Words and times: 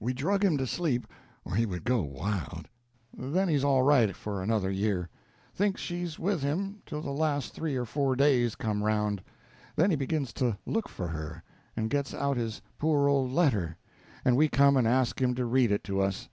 We 0.00 0.14
drug 0.14 0.42
him 0.42 0.56
to 0.56 0.66
sleep, 0.66 1.06
or 1.44 1.54
he 1.54 1.66
would 1.66 1.84
go 1.84 2.00
wild; 2.00 2.66
then 3.14 3.46
he's 3.50 3.62
all 3.62 3.82
right 3.82 4.16
for 4.16 4.42
another 4.42 4.70
year 4.70 5.10
thinks 5.54 5.82
she's 5.82 6.18
with 6.18 6.40
him 6.42 6.78
till 6.86 7.02
the 7.02 7.10
last 7.10 7.52
three 7.52 7.76
or 7.76 7.84
four 7.84 8.16
days 8.16 8.54
come 8.54 8.82
round; 8.82 9.22
then 9.74 9.90
he 9.90 9.96
begins 9.96 10.32
to 10.36 10.56
look 10.64 10.88
for 10.88 11.08
her, 11.08 11.42
and 11.76 11.90
gets 11.90 12.14
out 12.14 12.38
his 12.38 12.62
poor 12.78 13.06
old 13.06 13.30
letter, 13.32 13.76
and 14.24 14.34
we 14.34 14.48
come 14.48 14.78
and 14.78 14.88
ask 14.88 15.20
him 15.20 15.34
to 15.34 15.44
read 15.44 15.70
it 15.70 15.84
to 15.84 16.00
us. 16.00 16.30